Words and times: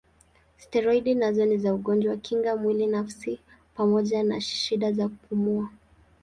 Steroidi 0.57 1.15
nazo 1.15 1.45
ni 1.45 1.57
za 1.57 1.73
ugonjwa 1.73 2.17
kinga 2.17 2.55
mwili 2.55 2.87
nafsi 2.87 3.39
pamoja 3.75 4.23
na 4.23 4.41
shida 4.41 4.91
za 4.91 5.07
kupumua. 5.09 5.69